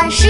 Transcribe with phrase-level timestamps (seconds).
[0.00, 0.28] 巴士。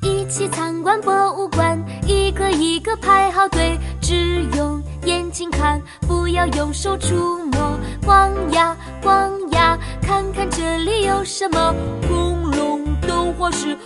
[0.00, 5.78] 一起参观博物馆，一个一个排好队，只用眼睛看，
[6.08, 7.78] 不要用手触摸。
[8.06, 11.74] 逛呀逛呀，看看这里有什么？
[12.08, 13.76] 恐龙动画师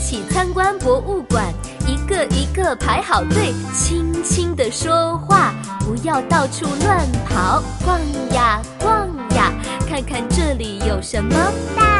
[0.00, 1.52] 一起参观博物馆，
[1.86, 7.62] 一个一个排好队，轻轻地说话，不要到处乱跑。
[7.84, 8.00] 逛
[8.32, 9.52] 呀逛呀，
[9.86, 11.36] 看看这里有什么？
[11.76, 11.99] 大